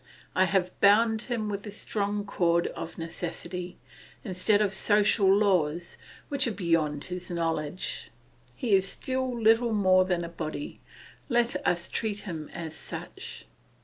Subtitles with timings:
[0.33, 3.77] I have bound him with the strong cord of necessity,
[4.23, 8.09] instead of social laws, which are beyond his knowledge.
[8.55, 10.79] He is still little more than a body;
[11.29, 13.45] let us treat him as such.